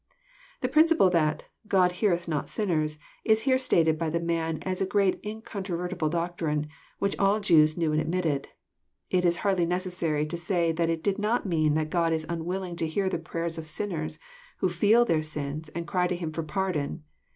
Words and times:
The 0.61 0.67
principle 0.67 1.11
that" 1.11 1.45
God 1.67 1.91
heareth 1.91 2.27
not 2.27 2.49
sinners" 2.49 2.97
is 3.23 3.41
here 3.41 3.59
stated 3.59 3.99
by 3.99 4.09
the 4.09 4.19
man 4.19 4.57
as 4.63 4.81
a 4.81 4.85
great 4.87 5.19
incontrovertible 5.23 6.09
doctrine, 6.09 6.69
which 6.97 7.15
all 7.19 7.39
Jews 7.39 7.77
knew 7.77 7.91
and 7.91 8.01
admitted. 8.01 8.47
It 9.11 9.25
is 9.25 9.37
hardly 9.45 9.67
necessary 9.67 10.25
to 10.25 10.39
say 10.39 10.71
that 10.71 10.89
it 10.89 11.03
did 11.03 11.19
not 11.19 11.45
mean 11.45 11.75
that 11.75 11.91
God 11.91 12.13
is 12.13 12.25
unwilling 12.27 12.75
to 12.77 12.87
hear 12.87 13.09
the 13.09 13.19
prayers 13.19 13.59
of 13.59 13.67
sinners 13.67 14.17
who 14.57 14.69
feel 14.69 15.05
their 15.05 15.21
sins, 15.21 15.69
and 15.69 15.85
cry 15.85 16.07
to 16.07 16.15
Him 16.15 16.31
for 16.31 16.41
pardon. 16.41 17.03